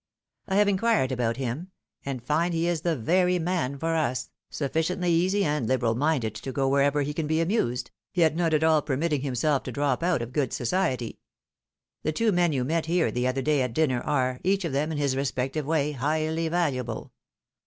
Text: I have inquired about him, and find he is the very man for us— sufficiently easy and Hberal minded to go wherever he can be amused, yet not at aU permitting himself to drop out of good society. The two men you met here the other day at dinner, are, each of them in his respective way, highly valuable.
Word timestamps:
I 0.47 0.55
have 0.55 0.67
inquired 0.67 1.11
about 1.11 1.37
him, 1.37 1.69
and 2.03 2.23
find 2.25 2.55
he 2.55 2.65
is 2.67 2.81
the 2.81 2.95
very 2.97 3.37
man 3.37 3.77
for 3.77 3.93
us— 3.95 4.31
sufficiently 4.49 5.11
easy 5.11 5.45
and 5.45 5.69
Hberal 5.69 5.95
minded 5.95 6.33
to 6.33 6.51
go 6.51 6.67
wherever 6.67 7.03
he 7.03 7.13
can 7.13 7.27
be 7.27 7.39
amused, 7.39 7.91
yet 8.15 8.35
not 8.35 8.55
at 8.55 8.63
aU 8.63 8.81
permitting 8.81 9.21
himself 9.21 9.61
to 9.61 9.71
drop 9.71 10.01
out 10.01 10.23
of 10.23 10.33
good 10.33 10.53
society. 10.53 11.19
The 12.01 12.13
two 12.13 12.31
men 12.31 12.51
you 12.51 12.63
met 12.63 12.87
here 12.87 13.11
the 13.11 13.27
other 13.27 13.43
day 13.43 13.61
at 13.61 13.75
dinner, 13.75 14.01
are, 14.01 14.39
each 14.43 14.65
of 14.65 14.73
them 14.73 14.91
in 14.91 14.97
his 14.97 15.15
respective 15.15 15.67
way, 15.67 15.91
highly 15.91 16.47
valuable. 16.47 17.11